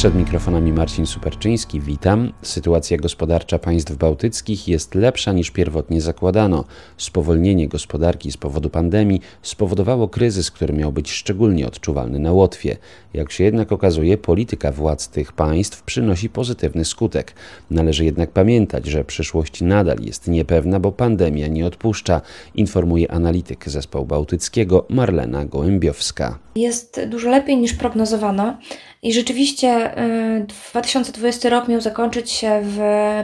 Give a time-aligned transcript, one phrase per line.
[0.00, 2.32] Przed mikrofonami Marcin Superczyński, witam.
[2.42, 6.64] Sytuacja gospodarcza państw bałtyckich jest lepsza niż pierwotnie zakładano.
[6.96, 12.76] Spowolnienie gospodarki z powodu pandemii spowodowało kryzys, który miał być szczególnie odczuwalny na Łotwie.
[13.14, 17.34] Jak się jednak okazuje, polityka władz tych państw przynosi pozytywny skutek.
[17.70, 22.20] Należy jednak pamiętać, że przyszłość nadal jest niepewna, bo pandemia nie odpuszcza,
[22.54, 26.38] informuje analityk zespołu bałtyckiego Marlena Gołębiowska.
[26.54, 28.58] Jest dużo lepiej niż prognozowano.
[29.02, 29.94] I rzeczywiście
[30.48, 32.78] 2020 y, rok miał zakończyć się w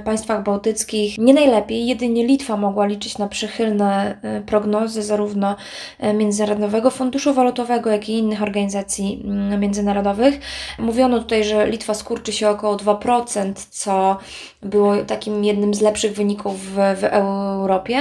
[0.04, 1.86] państwach bałtyckich nie najlepiej.
[1.86, 5.56] Jedynie Litwa mogła liczyć na przychylne y, prognozy zarówno
[6.04, 10.40] y, Międzynarodowego Funduszu Walutowego, jak i innych organizacji mm, międzynarodowych.
[10.78, 14.18] Mówiono tutaj, że Litwa skurczy się około 2%, co
[14.62, 17.98] było takim jednym z lepszych wyników w, w Europie.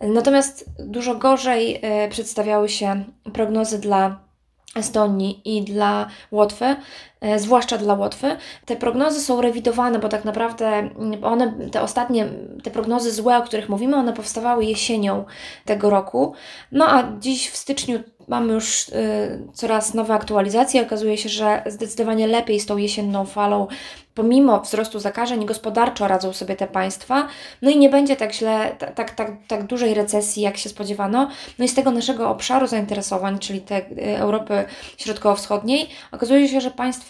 [0.00, 4.30] Natomiast dużo gorzej przedstawiały się prognozy dla
[4.76, 6.76] Estonii i dla Łotwy,
[7.36, 8.36] zwłaszcza dla Łotwy.
[8.66, 12.28] Te prognozy są rewidowane, bo tak naprawdę mm, one, te ostatnie,
[12.62, 15.24] te prognozy złe, o których mówimy, one powstawały jesienią
[15.64, 16.32] tego roku.
[16.72, 18.92] No a dziś w styczniu mamy już y,
[19.52, 20.82] coraz nowe aktualizacje.
[20.82, 23.66] Okazuje się, że zdecydowanie lepiej z tą jesienną falą
[24.14, 27.28] pomimo wzrostu zakażeń, gospodarczo radzą sobie te państwa,
[27.62, 31.28] no i nie będzie tak źle, tak, tak, tak dużej recesji, jak się spodziewano.
[31.58, 33.84] No i z tego naszego obszaru zainteresowań, czyli tej
[34.16, 34.64] Europy
[34.98, 37.09] Środkowo-Wschodniej, okazuje się, że państwa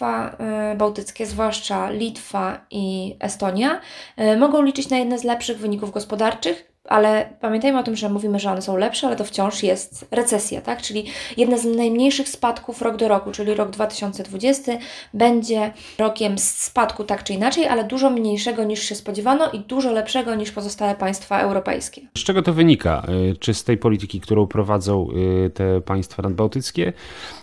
[0.73, 3.81] y, bałtyckie, zwłaszcza Litwa i Estonia,
[4.19, 8.39] y, mogą liczyć na jedne z lepszych wyników gospodarczych, ale pamiętajmy o tym, że mówimy,
[8.39, 10.81] że one są lepsze, ale to wciąż jest recesja, tak?
[10.81, 11.05] Czyli
[11.37, 14.71] jedna z najmniejszych spadków rok do roku, czyli rok 2020
[15.13, 20.35] będzie rokiem spadku tak czy inaczej, ale dużo mniejszego niż się spodziewano i dużo lepszego
[20.35, 22.01] niż pozostałe państwa europejskie.
[22.17, 23.03] Z czego to wynika?
[23.31, 25.07] Y, czy z tej polityki, którą prowadzą
[25.45, 26.93] y, te państwa nadbałtyckie,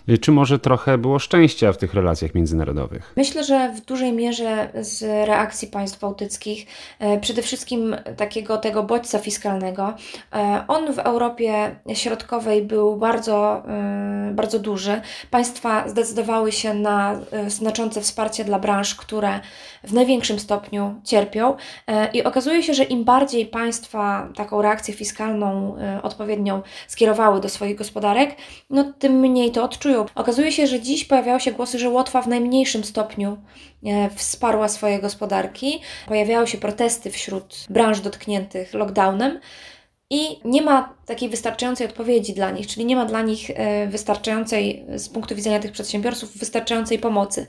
[0.09, 3.13] y, czy może trochę było szczęścia w tych relacjach międzynarodowych?
[3.17, 6.67] Myślę, że w dużej mierze z reakcji państw bałtyckich,
[7.21, 9.93] przede wszystkim takiego tego bodźca fiskalnego.
[10.33, 15.01] E, on w Europie Środkowej był bardzo, e, bardzo duży.
[15.31, 19.39] Państwa zdecydowały się na e, znaczące wsparcie dla branż, które
[19.83, 21.55] w największym stopniu cierpią.
[22.13, 28.35] I okazuje się, że im bardziej państwa taką reakcję fiskalną odpowiednią skierowały do swoich gospodarek,
[28.69, 30.05] no tym mniej to odczują.
[30.15, 33.37] Okazuje się, że dziś pojawiały się głosy, że Łotwa w najmniejszym stopniu
[34.15, 35.81] wsparła swoje gospodarki.
[36.07, 39.18] Pojawiały się protesty wśród branż dotkniętych lockdownem
[40.09, 44.85] i nie ma takiej wystarczającej odpowiedzi dla nich, czyli nie ma dla nich e, wystarczającej,
[44.95, 47.47] z punktu widzenia tych przedsiębiorców, wystarczającej pomocy.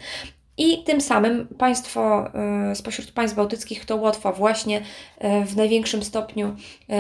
[0.60, 2.30] I tym samym państwo
[2.70, 6.56] y, spośród państw bałtyckich to Łotwa właśnie y, w największym stopniu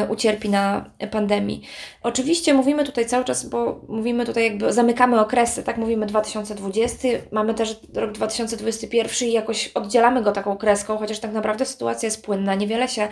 [0.06, 1.62] y, ucierpi na pandemii.
[2.02, 7.54] Oczywiście mówimy tutaj cały czas, bo mówimy tutaj jakby zamykamy okresy, tak mówimy 2020, mamy
[7.54, 12.54] też rok 2021 i jakoś oddzielamy go taką kreską, chociaż tak naprawdę sytuacja jest płynna,
[12.54, 13.08] niewiele się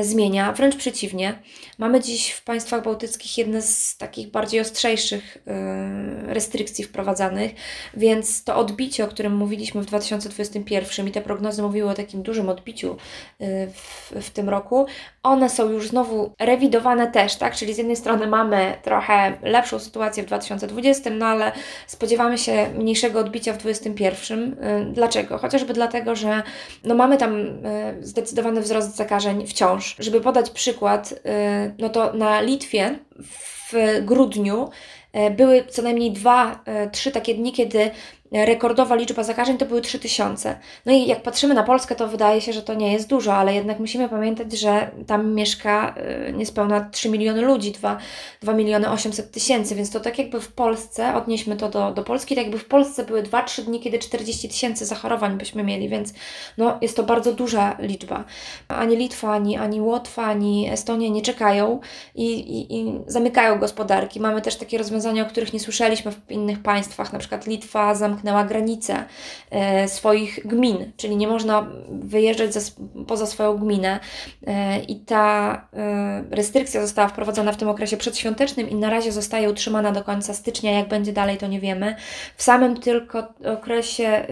[0.00, 1.42] zmienia, wręcz przeciwnie.
[1.78, 5.38] Mamy dziś w państwach bałtyckich jedne z takich bardziej ostrzejszych
[6.26, 7.54] restrykcji wprowadzanych,
[7.94, 12.48] więc to odbicie, o którym mówiliśmy w 2021 i te prognozy mówiły o takim dużym
[12.48, 14.86] odbiciu y, w, w tym roku,
[15.22, 17.56] one są już znowu rewidowane też, tak?
[17.56, 21.52] Czyli z jednej strony mamy trochę lepszą sytuację w 2020, no ale
[21.86, 24.52] spodziewamy się mniejszego odbicia w 2021.
[24.52, 25.38] Y, dlaczego?
[25.38, 26.42] Chociażby dlatego, że
[26.84, 27.52] no mamy tam y,
[28.00, 29.96] zdecydowany wzrost zakażeń wciąż.
[29.98, 31.14] Żeby podać przykład,
[31.78, 32.98] no to na Litwie
[33.72, 34.70] w grudniu
[35.36, 37.90] były co najmniej dwa, trzy takie dni, kiedy
[38.34, 40.58] rekordowa liczba zakażeń to były 3000.
[40.86, 43.54] No i jak patrzymy na Polskę, to wydaje się, że to nie jest dużo, ale
[43.54, 45.94] jednak musimy pamiętać, że tam mieszka
[46.28, 47.98] y, niespełna 3 miliony ludzi, 2,
[48.42, 52.34] 2 miliony 800 tysięcy, więc to tak jakby w Polsce, odnieśmy to do, do Polski,
[52.34, 56.14] tak jakby w Polsce były 2-3 dni, kiedy 40 tysięcy zachorowań byśmy mieli, więc
[56.58, 58.24] no, jest to bardzo duża liczba.
[58.68, 61.80] Ani Litwa, ani, ani Łotwa, ani Estonia nie czekają
[62.14, 64.20] i, i, i zamykają gospodarki.
[64.20, 68.23] Mamy też takie rozwiązania, o których nie słyszeliśmy w innych państwach, na przykład Litwa zamknęła
[68.24, 69.04] zamknęła granice
[69.50, 72.50] e, swoich gmin, czyli nie można wyjeżdżać
[73.06, 74.00] poza swoją gminę.
[74.46, 79.50] E, I ta e, restrykcja została wprowadzona w tym okresie przedświątecznym i na razie zostaje
[79.50, 80.72] utrzymana do końca stycznia.
[80.72, 81.96] Jak będzie dalej, to nie wiemy.
[82.36, 83.28] W samym tylko
[83.58, 84.26] okresie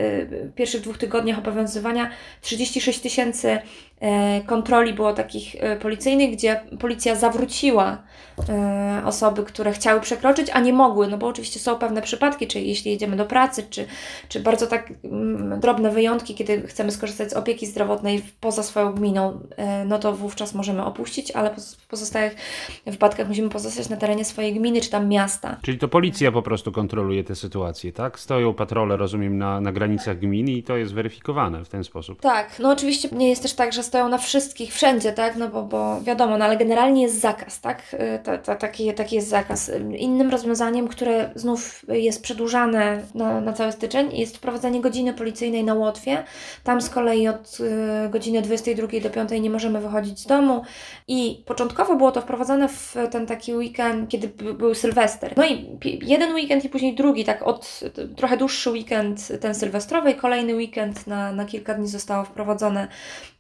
[0.55, 2.11] pierwszych dwóch tygodniach obowiązywania
[2.41, 3.59] 36 tysięcy
[4.47, 7.99] kontroli było takich policyjnych, gdzie policja zawróciła
[9.05, 12.91] osoby, które chciały przekroczyć, a nie mogły, no bo oczywiście są pewne przypadki, czy jeśli
[12.91, 13.87] jedziemy do pracy, czy,
[14.29, 19.41] czy bardzo tak mm, drobne wyjątki, kiedy chcemy skorzystać z opieki zdrowotnej poza swoją gminą,
[19.87, 22.37] no to wówczas możemy opuścić, ale w pozostałych
[22.87, 25.57] wypadkach musimy pozostać na terenie swojej gminy, czy tam miasta.
[25.63, 28.19] Czyli to policja po prostu kontroluje te sytuacje, tak?
[28.19, 32.21] Stoją patrole, rozumiem, na, na granicach gminy i to jest weryfikowane w ten sposób.
[32.21, 35.37] Tak, no oczywiście nie jest też tak, że stoją na wszystkich, wszędzie, tak?
[35.37, 37.95] No bo, bo wiadomo, no ale generalnie jest zakaz, tak?
[37.95, 39.71] Y, ta, ta, taki, taki jest zakaz.
[39.97, 45.75] Innym rozwiązaniem, które znów jest przedłużane na, na cały styczeń, jest wprowadzenie godziny policyjnej na
[45.75, 46.25] Łotwie.
[46.65, 47.59] Tam z kolei od
[48.07, 50.63] y, godziny 22 do 5 nie możemy wychodzić z domu
[51.09, 55.35] i początkowo było to wprowadzone w ten taki weekend, kiedy był Sylwester.
[55.37, 57.81] No i jeden weekend i później drugi, tak od
[58.17, 62.89] trochę dłuższy weekend ten sylwestrowy i kolejny weekend na, na kilka dni została wprowadzona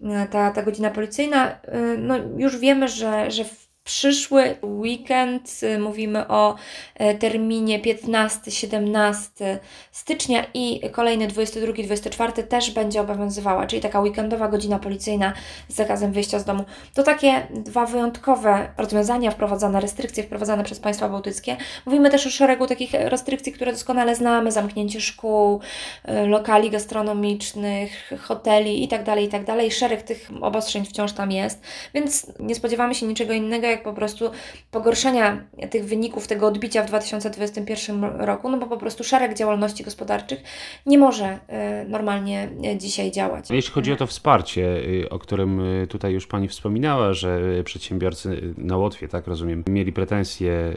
[0.04, 1.60] e, ta, ta godzina policyjna.
[1.62, 3.44] E, no już wiemy, że, że
[3.84, 6.54] przyszły weekend, y, mówimy o
[6.94, 9.58] e, terminie 15-17
[9.92, 15.32] stycznia i kolejny 22-24 też będzie obowiązywała, czyli taka weekendowa godzina policyjna
[15.68, 16.64] z zakazem wyjścia z domu.
[16.94, 21.56] To takie dwa wyjątkowe rozwiązania wprowadzane, restrykcje wprowadzane przez państwa bałtyckie.
[21.86, 25.60] Mówimy też o szeregu takich restrykcji, które doskonale znamy, zamknięcie szkół,
[26.04, 29.46] e, lokali gastronomicznych, hoteli itd., tak itd.
[29.46, 31.62] Tak Szereg tych obostrzeń wciąż tam jest,
[31.94, 34.30] więc nie spodziewamy się niczego innego, jak po prostu
[34.70, 40.42] pogorszenia tych wyników, tego odbicia w 2021 roku, no bo po prostu szereg działalności gospodarczych
[40.86, 41.38] nie może
[41.84, 43.50] y, normalnie y, dzisiaj działać.
[43.50, 48.76] Jeśli chodzi o to wsparcie, y, o którym tutaj już Pani wspominała, że przedsiębiorcy na
[48.76, 50.74] Łotwie, tak rozumiem, mieli pretensje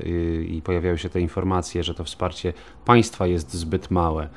[0.47, 2.53] i pojawiały się te informacje, że to wsparcie
[2.85, 4.29] państwa jest zbyt małe.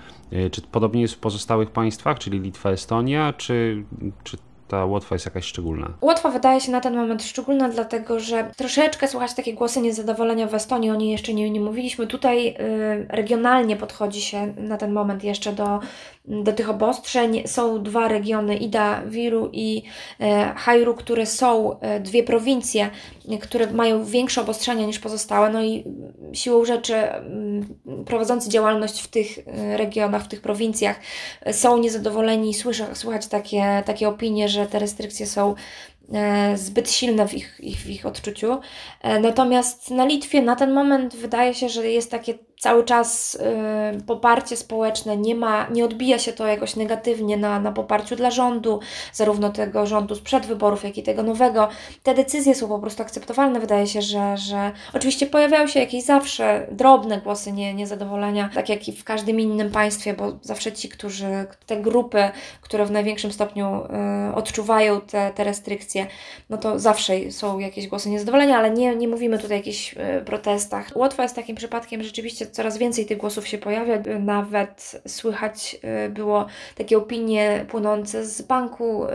[0.53, 3.85] Czy podobnie jest w pozostałych państwach, czyli Litwa, Estonia, czy,
[4.25, 4.37] czy
[4.69, 5.93] ta Łotwa jest jakaś szczególna?
[6.01, 10.55] Łotwa wydaje się na ten moment szczególna, dlatego że troszeczkę słychać takie głosy niezadowolenia w
[10.55, 12.07] Estonii, o niej jeszcze nie, nie mówiliśmy.
[12.07, 12.55] Tutaj y,
[13.09, 15.81] regionalnie podchodzi się na ten moment jeszcze do,
[16.25, 17.43] do tych obostrzeń.
[17.47, 19.83] Są dwa regiony, Ida, Wiru i
[20.21, 22.91] y, które są y, dwie prowincje,
[23.41, 25.51] które mają większe obostrzenia niż pozostałe.
[25.51, 25.85] No i
[26.33, 29.45] siłą rzeczy y, prowadzący działalność w tych y,
[29.77, 31.01] regionach, w tych prowincjach
[31.49, 32.55] y, są niezadowoleni.
[32.55, 35.55] Słyszę, słychać takie, takie opinie, że że te restrykcje są
[36.55, 38.61] zbyt silne w ich, ich, w ich odczuciu.
[39.03, 43.39] E, natomiast na Litwie na ten moment wydaje się, że jest takie cały czas
[43.99, 48.31] y, poparcie społeczne, nie ma, nie odbija się to jakoś negatywnie na, na poparciu dla
[48.31, 48.81] rządu,
[49.13, 51.69] zarówno tego rządu sprzed wyborów, jak i tego nowego.
[52.03, 53.61] Te decyzje są po prostu akceptowalne.
[53.61, 58.89] Wydaje się, że, że oczywiście pojawiają się jakieś zawsze drobne głosy nie, niezadowolenia, tak jak
[58.89, 62.31] i w każdym innym państwie, bo zawsze ci, którzy, te grupy,
[62.61, 63.83] które w największym stopniu
[64.35, 65.98] odczuwają te, te restrykcje,
[66.51, 70.25] no to zawsze są jakieś głosy niezadowolenia, ale nie, nie mówimy tutaj o jakichś y,
[70.25, 70.91] protestach.
[70.95, 73.99] Łotwa jest takim przypadkiem rzeczywiście coraz więcej tych głosów się pojawia.
[74.21, 79.09] Nawet słychać y, było takie opinie płynące z Banku y,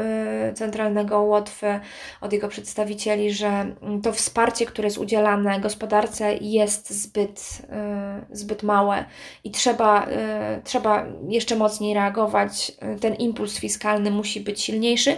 [0.53, 1.79] Centralnego Łotwy,
[2.21, 7.61] od jego przedstawicieli, że mm, to wsparcie, które jest udzielane gospodarce jest zbyt,
[8.31, 9.05] zbyt małe
[9.43, 10.07] i trzeba,
[10.63, 12.71] trzeba jeszcze mocniej reagować.
[13.01, 15.17] Ten impuls fiskalny musi być silniejszy,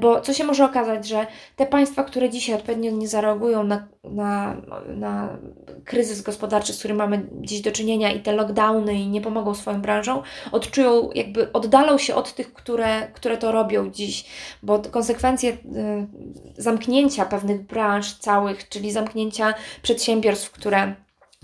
[0.00, 1.26] bo co się może okazać, że
[1.56, 4.56] te państwa, które dzisiaj odpowiednio nie zareagują na, na,
[4.86, 5.38] na
[5.84, 9.80] kryzys gospodarczy, z którym mamy dziś do czynienia i te lockdowny i nie pomogą swoim
[9.80, 10.22] branżom,
[10.52, 14.24] odczują, jakby oddalą się od tych, które, które to robią dziś,
[14.62, 15.56] bo konsekwencje y,
[16.62, 20.94] zamknięcia pewnych branż całych, czyli zamknięcia przedsiębiorstw, które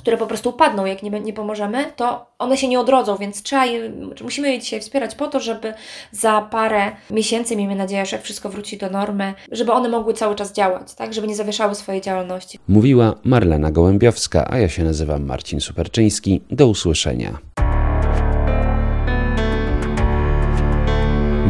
[0.06, 3.66] które po prostu upadną, jak nie, nie pomożemy, to one się nie odrodzą, więc trzeba
[3.66, 5.74] je, musimy je dzisiaj wspierać po to, żeby
[6.12, 10.34] za parę miesięcy, miejmy nadzieję, że jak wszystko wróci do normy, żeby one mogły cały
[10.34, 12.58] czas działać, tak, żeby nie zawieszały swojej działalności.
[12.68, 16.40] Mówiła Marlena Gołębiowska, a ja się nazywam Marcin Superczyński.
[16.50, 17.38] Do usłyszenia.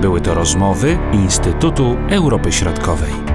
[0.00, 3.25] Były to rozmowy Instytutu Europy Środkowej.